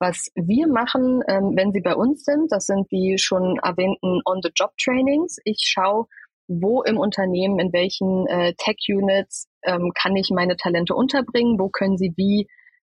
[0.00, 5.36] Was wir machen, ähm, wenn Sie bei uns sind, das sind die schon erwähnten On-the-Job-Trainings.
[5.44, 6.06] Ich schaue,
[6.48, 11.98] wo im Unternehmen, in welchen äh, Tech-Units ähm, kann ich meine Talente unterbringen, wo können
[11.98, 12.48] sie wie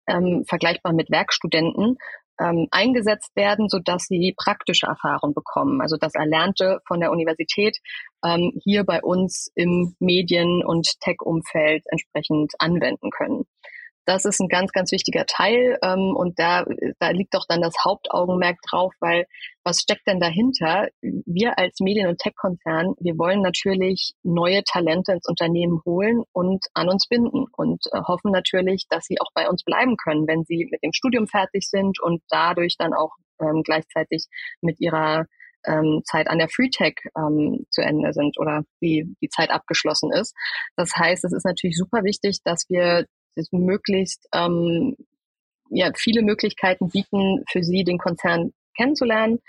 [0.08, 1.96] ähm, vergleichbar mit Werkstudenten
[2.40, 5.80] ähm, eingesetzt werden, sodass sie praktische Erfahrung bekommen.
[5.80, 7.78] Also das Erlernte von der Universität
[8.24, 13.44] ähm, hier bei uns im Medien- und Tech-Umfeld entsprechend anwenden können.
[14.06, 16.64] Das ist ein ganz, ganz wichtiger Teil ähm, und da,
[17.00, 19.26] da liegt doch dann das Hauptaugenmerk drauf, weil
[19.64, 20.88] was steckt denn dahinter?
[21.02, 26.88] Wir als Medien- und Tech-Konzern, wir wollen natürlich neue Talente ins Unternehmen holen und an
[26.88, 30.68] uns binden und äh, hoffen natürlich, dass sie auch bei uns bleiben können, wenn sie
[30.70, 34.26] mit dem Studium fertig sind und dadurch dann auch ähm, gleichzeitig
[34.60, 35.26] mit ihrer
[35.66, 40.34] ähm, Zeit an der FreeTech ähm, zu Ende sind oder die, die Zeit abgeschlossen ist.
[40.76, 43.06] Das heißt, es ist natürlich super wichtig, dass wir
[43.50, 44.96] möglichst ähm,
[45.70, 49.40] ja, viele Möglichkeiten bieten, für sie den Konzern kennenzulernen,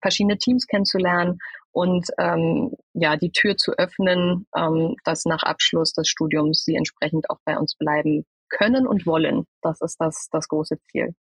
[0.00, 1.38] verschiedene Teams kennenzulernen
[1.72, 7.30] und ähm, ja, die Tür zu öffnen, ähm, dass nach Abschluss des Studiums sie entsprechend
[7.30, 9.44] auch bei uns bleiben können und wollen.
[9.62, 11.14] Das ist das, das große Ziel.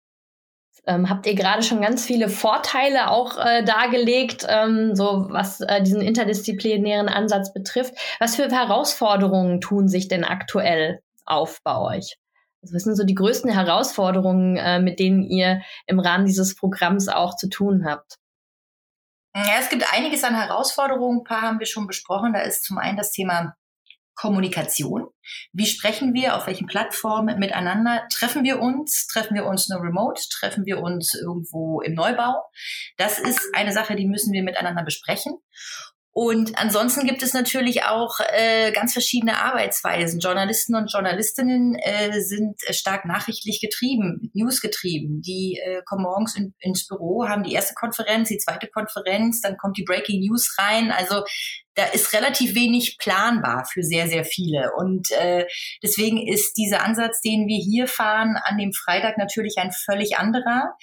[0.87, 5.83] Ähm, habt ihr gerade schon ganz viele Vorteile auch äh, dargelegt, ähm, so was äh,
[5.83, 7.95] diesen interdisziplinären Ansatz betrifft.
[8.21, 12.17] Was für Herausforderungen tun sich denn aktuell auf bei euch?
[12.63, 17.09] Also was sind so die größten Herausforderungen, äh, mit denen ihr im Rahmen dieses Programms
[17.09, 18.17] auch zu tun habt?
[19.35, 21.21] Ja, es gibt einiges an Herausforderungen.
[21.21, 22.33] Ein paar haben wir schon besprochen.
[22.33, 23.55] Da ist zum einen das Thema
[24.15, 25.09] Kommunikation.
[25.53, 28.07] Wie sprechen wir, auf welchen Plattformen miteinander?
[28.11, 29.07] Treffen wir uns?
[29.07, 30.23] Treffen wir uns nur remote?
[30.31, 32.43] Treffen wir uns irgendwo im Neubau?
[32.97, 35.37] Das ist eine Sache, die müssen wir miteinander besprechen.
[36.19, 40.19] Und ansonsten gibt es natürlich auch äh, ganz verschiedene Arbeitsweisen.
[40.19, 45.21] Journalisten und Journalistinnen äh, sind stark nachrichtlich getrieben, news getrieben.
[45.21, 49.59] Die äh, kommen morgens in, ins Büro, haben die erste Konferenz, die zweite Konferenz, dann
[49.59, 50.91] kommt die Breaking News rein.
[50.91, 51.23] Also
[51.77, 54.73] da ist relativ wenig planbar für sehr, sehr viele.
[54.77, 55.47] Und äh,
[55.83, 60.75] deswegen ist dieser Ansatz, den wir hier fahren, an dem Freitag natürlich ein völlig anderer.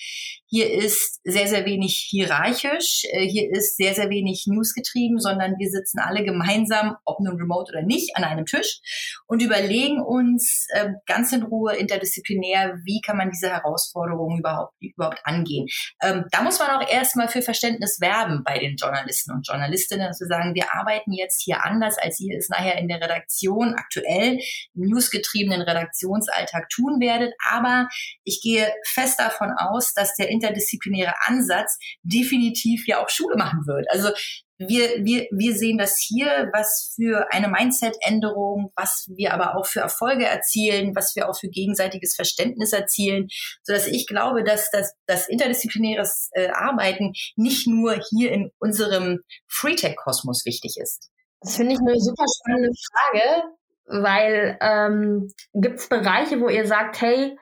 [0.47, 3.05] Hier ist sehr, sehr wenig hierarchisch.
[3.09, 7.71] Äh, hier ist sehr, sehr wenig newsgetrieben, sondern wir sitzen alle gemeinsam, ob nun remote
[7.71, 8.79] oder nicht, an einem Tisch
[9.25, 15.21] und überlegen uns äh, ganz in Ruhe interdisziplinär, wie kann man diese Herausforderungen überhaupt, überhaupt
[15.23, 15.65] angehen.
[16.03, 20.19] Ähm, da muss man auch erstmal für Verständnis werben bei den Journalisten und Journalistinnen, dass
[20.19, 24.39] wir sagen, wir arbeiten jetzt hier anders, als ihr es nachher in der Redaktion aktuell
[24.75, 27.33] im newsgetriebenen Redaktionsalltag tun werdet.
[27.51, 27.87] Aber
[28.23, 33.85] ich gehe fest davon aus, dass der interdisziplinäre Ansatz definitiv ja auch Schule machen wird.
[33.89, 34.09] Also
[34.57, 39.79] wir, wir, wir sehen das hier, was für eine Mindset-Änderung, was wir aber auch für
[39.79, 43.27] Erfolge erzielen, was wir auch für gegenseitiges Verständnis erzielen,
[43.63, 49.19] so dass ich glaube, dass das, das interdisziplinäres äh, Arbeiten nicht nur hier in unserem
[49.47, 51.09] Free-Tech-Kosmos wichtig ist.
[51.41, 53.43] Das finde ich eine super spannende Frage,
[53.85, 57.37] weil ähm, gibt es Bereiche, wo ihr sagt, hey,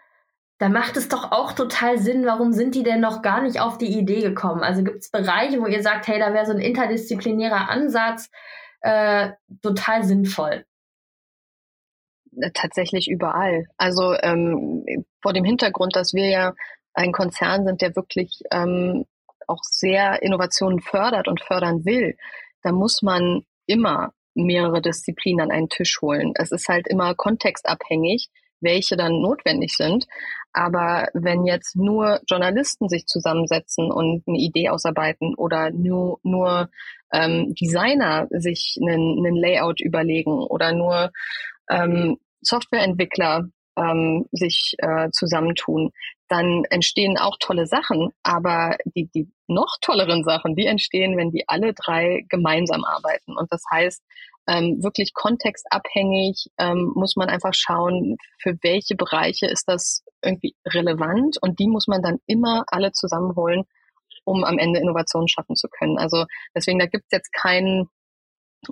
[0.62, 3.80] da macht es doch auch total Sinn, warum sind die denn noch gar nicht auf
[3.80, 4.62] die Idee gekommen?
[4.62, 8.30] Also gibt es Bereiche, wo ihr sagt, hey, da wäre so ein interdisziplinärer Ansatz
[8.82, 9.32] äh,
[9.64, 10.66] total sinnvoll?
[12.40, 13.66] Äh, tatsächlich überall.
[13.78, 14.86] Also ähm,
[15.24, 16.54] vor dem Hintergrund, dass wir ja
[16.94, 19.06] ein Konzern sind, der wirklich ähm,
[19.48, 22.16] auch sehr Innovationen fördert und fördern will,
[22.62, 26.34] da muss man immer mehrere Disziplinen an einen Tisch holen.
[26.36, 28.30] Es ist halt immer kontextabhängig,
[28.62, 30.06] welche dann notwendig sind.
[30.54, 36.70] Aber wenn jetzt nur Journalisten sich zusammensetzen und eine Idee ausarbeiten oder nur, nur
[37.14, 41.12] ähm, Designer sich einen, einen Layout überlegen oder nur
[41.70, 45.92] ähm, Softwareentwickler ähm, sich äh, zusammentun,
[46.32, 48.12] dann entstehen auch tolle Sachen.
[48.24, 53.36] Aber die, die noch tolleren Sachen, die entstehen, wenn die alle drei gemeinsam arbeiten.
[53.38, 54.02] Und das heißt,
[54.48, 61.38] ähm, wirklich kontextabhängig ähm, muss man einfach schauen, für welche Bereiche ist das irgendwie relevant
[61.42, 63.66] und die muss man dann immer alle zusammenholen,
[64.24, 65.98] um am Ende Innovationen schaffen zu können.
[65.98, 67.90] Also deswegen, da gibt es jetzt keinen,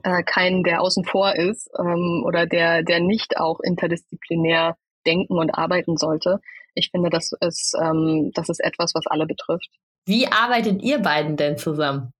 [0.04, 5.52] äh, keinen, der außen vor ist ähm, oder der, der nicht auch interdisziplinär denken und
[5.52, 6.39] arbeiten sollte.
[6.76, 9.70] Ich finde, das ist, ähm, das ist etwas, was alle betrifft.
[10.06, 12.14] Wie arbeitet ihr beiden denn zusammen?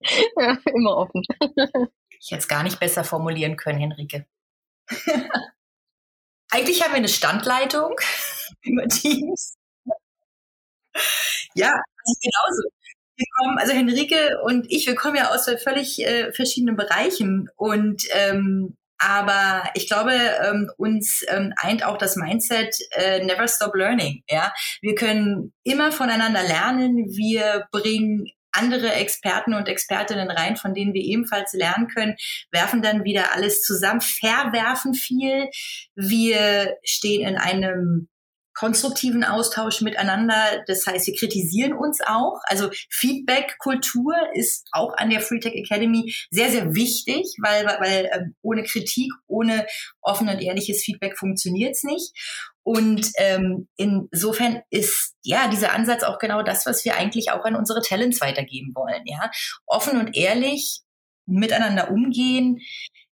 [0.00, 1.22] ja, immer offen.
[2.20, 4.26] ich hätte es gar nicht besser formulieren können, Henrike.
[6.50, 7.94] Eigentlich haben wir eine Standleitung
[8.62, 9.56] über Teams.
[11.54, 12.70] Ja, also genauso.
[13.16, 18.04] Wir kommen, also Henrike und ich, wir kommen ja aus völlig äh, verschiedenen Bereichen und
[18.12, 24.22] ähm, aber ich glaube, ähm, uns ähm, eint auch das Mindset äh, Never Stop Learning.
[24.28, 27.06] Ja, wir können immer voneinander lernen.
[27.08, 32.16] Wir bringen andere Experten und Expertinnen rein, von denen wir ebenfalls lernen können,
[32.50, 35.48] werfen dann wieder alles zusammen, verwerfen viel.
[35.94, 38.08] Wir stehen in einem
[38.60, 40.62] konstruktiven Austausch miteinander.
[40.66, 42.40] Das heißt, wir kritisieren uns auch.
[42.44, 48.34] Also Feedback-Kultur ist auch an der Free Tech Academy sehr, sehr wichtig, weil, weil ähm,
[48.42, 49.66] ohne Kritik, ohne
[50.02, 52.12] offen und ehrliches Feedback funktioniert es nicht.
[52.62, 57.56] Und ähm, insofern ist ja dieser Ansatz auch genau das, was wir eigentlich auch an
[57.56, 59.02] unsere Talents weitergeben wollen.
[59.06, 59.30] Ja,
[59.64, 60.82] offen und ehrlich
[61.24, 62.60] miteinander umgehen,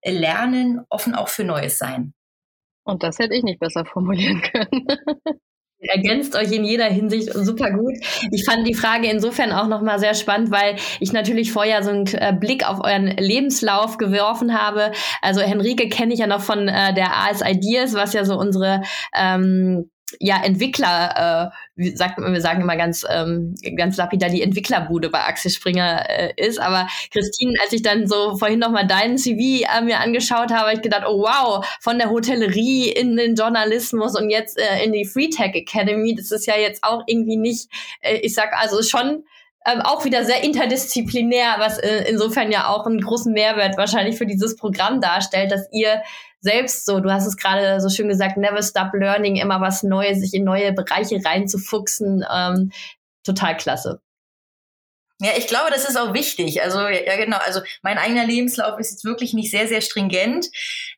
[0.05, 2.13] lernen, offen auch für Neues sein.
[2.91, 4.87] Und das hätte ich nicht besser formulieren können.
[5.79, 7.95] ergänzt euch in jeder Hinsicht super gut.
[8.33, 12.07] Ich fand die Frage insofern auch nochmal sehr spannend, weil ich natürlich vorher so einen
[12.09, 14.93] äh, Blick auf euren Lebenslauf geworfen habe.
[15.23, 18.83] Also Henrike kenne ich ja noch von äh, der AS Ideas, was ja so unsere
[19.17, 24.43] ähm, ja, Entwickler, äh, wie sagt man, wir sagen immer ganz, ähm, ganz lapidar, die
[24.43, 26.59] Entwicklerbude bei Axel Springer äh, ist.
[26.59, 30.75] Aber Christine, als ich dann so vorhin nochmal deinen CV äh, mir angeschaut habe, habe
[30.75, 35.05] ich gedacht, oh wow, von der Hotellerie in den Journalismus und jetzt äh, in die
[35.05, 37.69] Free Tech Academy, das ist ja jetzt auch irgendwie nicht,
[38.01, 39.25] äh, ich sag also schon
[39.67, 44.27] ähm, auch wieder sehr interdisziplinär, was äh, insofern ja auch einen großen Mehrwert wahrscheinlich für
[44.27, 46.03] dieses Programm darstellt, dass ihr
[46.41, 50.21] selbst so, du hast es gerade so schön gesagt, never stop learning, immer was Neues,
[50.21, 52.25] sich in neue Bereiche reinzufuchsen.
[52.33, 52.73] Ähm,
[53.25, 54.01] total klasse.
[55.23, 56.63] Ja, ich glaube, das ist auch wichtig.
[56.63, 57.37] Also ja, genau.
[57.45, 60.47] Also mein eigener Lebenslauf ist jetzt wirklich nicht sehr, sehr stringent.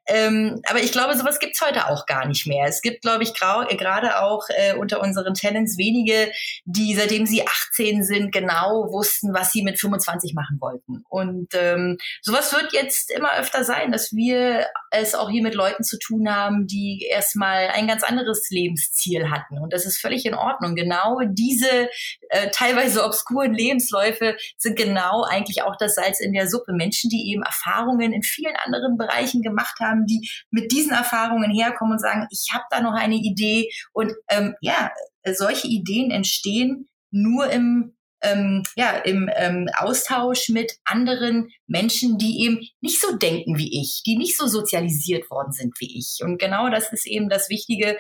[0.09, 2.67] Ähm, aber ich glaube, sowas gibt's heute auch gar nicht mehr.
[2.67, 6.33] Es gibt, glaube ich, äh, gerade auch äh, unter unseren Talents wenige,
[6.65, 11.05] die seitdem sie 18 sind, genau wussten, was sie mit 25 machen wollten.
[11.09, 15.85] Und ähm, sowas wird jetzt immer öfter sein, dass wir es auch hier mit Leuten
[15.85, 19.59] zu tun haben, die erstmal ein ganz anderes Lebensziel hatten.
[19.59, 20.75] Und das ist völlig in Ordnung.
[20.75, 21.89] Genau diese
[22.29, 26.73] äh, teilweise obskuren Lebensläufe sind genau eigentlich auch das Salz in der Suppe.
[26.73, 31.95] Menschen, die eben Erfahrungen in vielen anderen Bereichen gemacht haben, die mit diesen Erfahrungen herkommen
[31.95, 33.71] und sagen, ich habe da noch eine Idee.
[33.93, 34.91] Und ähm, ja,
[35.35, 42.61] solche Ideen entstehen nur im ähm, ja, im ähm, Austausch mit anderen Menschen, die eben
[42.81, 46.19] nicht so denken wie ich, die nicht so sozialisiert worden sind wie ich.
[46.23, 47.99] Und genau das ist eben das Wichtige.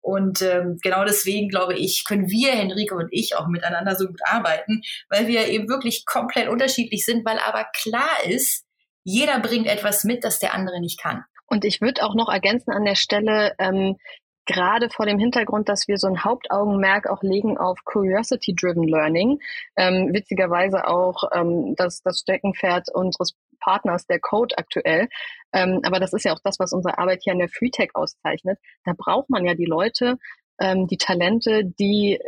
[0.00, 4.20] Und ähm, genau deswegen, glaube ich, können wir, Henrike und ich, auch miteinander so gut
[4.24, 8.64] arbeiten, weil wir eben wirklich komplett unterschiedlich sind, weil aber klar ist,
[9.04, 11.24] jeder bringt etwas mit, das der andere nicht kann.
[11.50, 13.96] Und ich würde auch noch ergänzen an der Stelle, ähm,
[14.46, 19.38] gerade vor dem Hintergrund, dass wir so ein Hauptaugenmerk auch legen auf Curiosity-Driven Learning.
[19.76, 25.08] Ähm, witzigerweise auch ähm, das, das Steckenpferd unseres Partners, der Code aktuell.
[25.52, 28.58] Ähm, aber das ist ja auch das, was unsere Arbeit hier an der FreeTech auszeichnet.
[28.84, 30.16] Da braucht man ja die Leute,
[30.60, 32.18] ähm, die Talente, die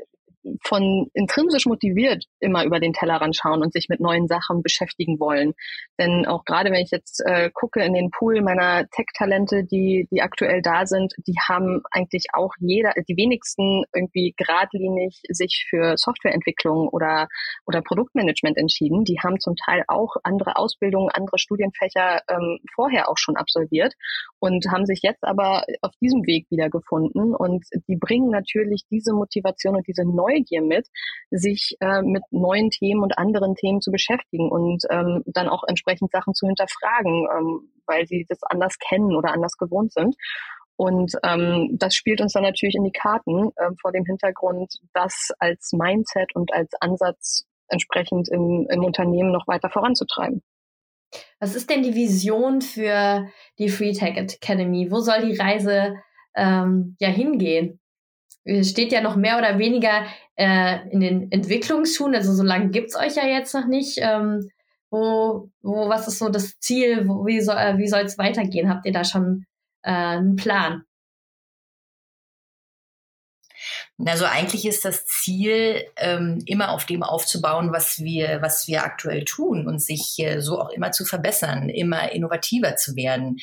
[0.65, 5.53] von intrinsisch motiviert immer über den Tellerrand schauen und sich mit neuen Sachen beschäftigen wollen.
[5.99, 10.23] Denn auch gerade wenn ich jetzt äh, gucke in den Pool meiner Tech-Talente, die, die
[10.23, 16.89] aktuell da sind, die haben eigentlich auch jeder, die wenigsten irgendwie geradlinig sich für Softwareentwicklung
[16.89, 17.29] oder,
[17.67, 19.05] oder Produktmanagement entschieden.
[19.05, 23.95] Die haben zum Teil auch andere Ausbildungen, andere Studienfächer ähm, vorher auch schon absolviert
[24.41, 29.77] und haben sich jetzt aber auf diesem Weg wiedergefunden und die bringen natürlich diese Motivation
[29.77, 30.89] und diese neue Neugier mit,
[31.31, 36.11] sich äh, mit neuen Themen und anderen Themen zu beschäftigen und ähm, dann auch entsprechend
[36.11, 40.17] Sachen zu hinterfragen, ähm, weil sie das anders kennen oder anders gewohnt sind.
[40.77, 45.31] Und ähm, das spielt uns dann natürlich in die Karten äh, vor dem Hintergrund, das
[45.39, 50.43] als Mindset und als Ansatz entsprechend im, im Unternehmen noch weiter voranzutreiben.
[51.41, 54.91] Was ist denn die Vision für die Free Tech Academy?
[54.91, 55.97] Wo soll die Reise
[56.35, 57.82] ähm, ja hingehen?
[58.63, 60.05] Steht ja noch mehr oder weniger
[60.37, 63.99] äh, in den Entwicklungsschuhen, also so lange gibt's euch ja jetzt noch nicht.
[64.01, 64.49] Ähm,
[64.91, 67.09] wo, wo, was ist so das Ziel?
[67.09, 68.69] Wo, wie soll äh, soll's weitergehen?
[68.69, 69.47] Habt ihr da schon
[69.83, 70.85] äh, einen Plan?
[74.05, 79.25] Also eigentlich ist das Ziel, ähm, immer auf dem aufzubauen, was wir, was wir aktuell
[79.25, 83.37] tun und sich äh, so auch immer zu verbessern, immer innovativer zu werden,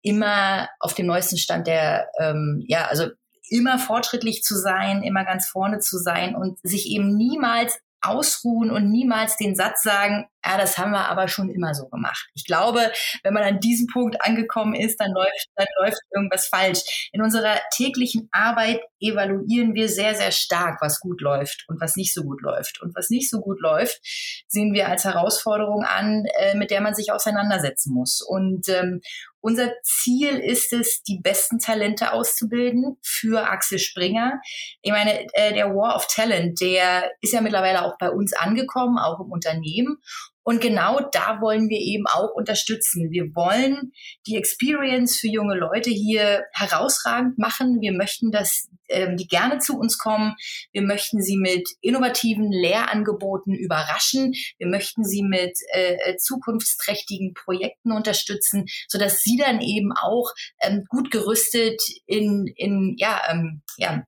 [0.00, 3.08] immer auf dem neuesten Stand der, ähm, ja, also
[3.50, 8.90] immer fortschrittlich zu sein, immer ganz vorne zu sein und sich eben niemals ausruhen und
[8.90, 12.28] niemals den Satz sagen, ja, das haben wir aber schon immer so gemacht.
[12.34, 17.08] Ich glaube, wenn man an diesem Punkt angekommen ist, dann läuft, dann läuft irgendwas falsch.
[17.12, 22.14] In unserer täglichen Arbeit evaluieren wir sehr, sehr stark, was gut läuft und was nicht
[22.14, 22.80] so gut läuft.
[22.80, 24.00] Und was nicht so gut läuft,
[24.46, 28.22] sehen wir als Herausforderung an, äh, mit der man sich auseinandersetzen muss.
[28.22, 29.00] Und ähm,
[29.40, 34.40] unser Ziel ist es, die besten Talente auszubilden für Axel Springer.
[34.82, 38.98] Ich meine, äh, der War of Talent, der ist ja mittlerweile auch bei uns angekommen,
[38.98, 39.98] auch im Unternehmen.
[40.42, 43.10] Und genau da wollen wir eben auch unterstützen.
[43.10, 43.92] Wir wollen
[44.26, 47.80] die Experience für junge Leute hier herausragend machen.
[47.80, 50.34] Wir möchten, dass ähm, die gerne zu uns kommen.
[50.72, 54.32] Wir möchten sie mit innovativen Lehrangeboten überraschen.
[54.58, 61.10] Wir möchten sie mit äh, zukunftsträchtigen Projekten unterstützen, sodass sie dann eben auch ähm, gut
[61.10, 64.02] gerüstet in, in ja, ähm, ja,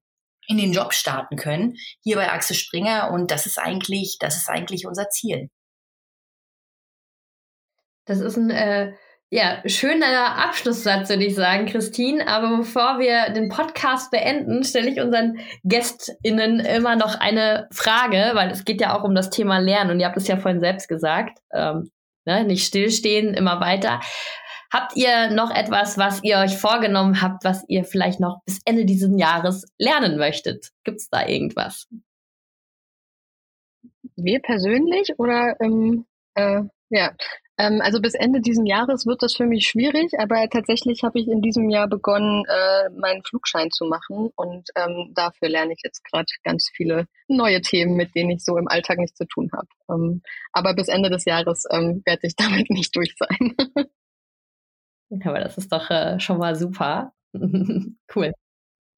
[0.47, 3.11] in den Job starten können, hier bei Axel Springer.
[3.13, 5.49] Und das ist eigentlich, das ist eigentlich unser Ziel.
[8.11, 8.93] Das ist ein äh,
[9.31, 12.27] ja, schöner Abschlusssatz, würde ich sagen, Christine.
[12.27, 18.51] Aber bevor wir den Podcast beenden, stelle ich unseren GästInnen immer noch eine Frage, weil
[18.51, 20.89] es geht ja auch um das Thema Lernen und ihr habt es ja vorhin selbst
[20.89, 21.39] gesagt.
[21.53, 21.93] Ähm,
[22.27, 24.01] ne, nicht stillstehen, immer weiter.
[24.73, 28.87] Habt ihr noch etwas, was ihr euch vorgenommen habt, was ihr vielleicht noch bis Ende
[28.87, 30.71] dieses Jahres lernen möchtet?
[30.83, 31.87] Gibt es da irgendwas?
[34.17, 37.13] Wir persönlich oder ähm, äh, ja,
[37.61, 41.29] ähm, also bis Ende diesen Jahres wird das für mich schwierig, aber tatsächlich habe ich
[41.29, 46.03] in diesem Jahr begonnen, äh, meinen Flugschein zu machen und ähm, dafür lerne ich jetzt
[46.05, 49.69] gerade ganz viele neue Themen, mit denen ich so im Alltag nichts zu tun habe.
[49.91, 53.55] Ähm, aber bis Ende des Jahres ähm, werde ich damit nicht durch sein.
[55.23, 57.13] aber das ist doch äh, schon mal super.
[57.35, 58.33] cool.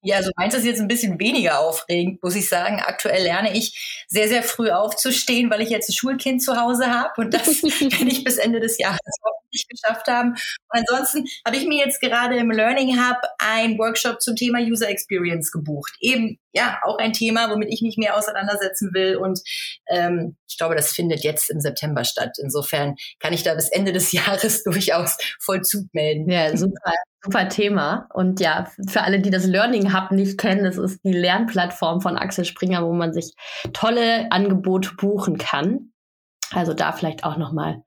[0.04, 2.80] Ja, also meins ist jetzt ein bisschen weniger aufregend, muss ich sagen.
[2.80, 7.12] Aktuell lerne ich sehr, sehr früh aufzustehen, weil ich jetzt ein Schulkind zu Hause habe
[7.18, 10.30] und das werde ich bis Ende des Jahres hoffentlich geschafft haben.
[10.30, 14.88] Und ansonsten habe ich mir jetzt gerade im Learning Hub ein Workshop zum Thema User
[14.88, 15.94] Experience gebucht.
[16.00, 19.40] Eben, ja, auch ein Thema, womit ich mich mehr auseinandersetzen will und
[19.88, 22.36] ähm, ich glaube, das findet jetzt im September statt.
[22.42, 26.28] Insofern kann ich da bis Ende des Jahres durchaus Vollzug melden.
[26.28, 26.92] Ja, super
[27.22, 28.08] super Thema.
[28.12, 32.16] Und ja, für alle, die das Learning Hub nicht kennen, das ist die Lernplattform von
[32.16, 33.34] Axel Springer, wo man sich
[33.72, 35.92] tolle Angebote buchen kann.
[36.52, 37.82] Also da vielleicht auch nochmal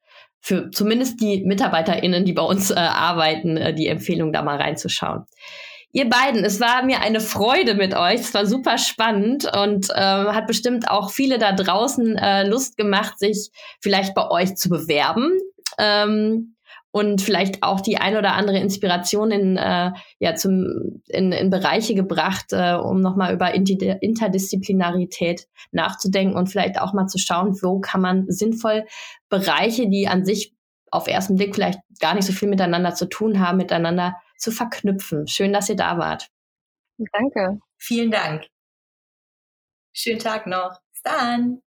[0.46, 5.26] für zumindest die MitarbeiterInnen, die bei uns äh, arbeiten, äh, die Empfehlung, da mal reinzuschauen.
[5.92, 8.20] Ihr beiden, es war mir eine Freude mit euch.
[8.20, 13.18] Es war super spannend und äh, hat bestimmt auch viele da draußen äh, Lust gemacht,
[13.18, 13.50] sich
[13.82, 15.32] vielleicht bei euch zu bewerben.
[15.80, 16.55] Ähm,
[16.96, 21.93] und vielleicht auch die ein oder andere Inspiration in, äh, ja, zum, in, in Bereiche
[21.93, 28.00] gebracht, äh, um nochmal über Interdisziplinarität nachzudenken und vielleicht auch mal zu schauen, wo kann
[28.00, 28.86] man sinnvoll
[29.28, 30.56] Bereiche, die an sich
[30.89, 35.28] auf ersten Blick vielleicht gar nicht so viel miteinander zu tun haben, miteinander zu verknüpfen.
[35.28, 36.30] Schön, dass ihr da wart.
[37.12, 37.60] Danke.
[37.78, 38.46] Vielen Dank.
[39.91, 40.80] Schönen Tag noch.
[40.93, 41.64] Bis dann.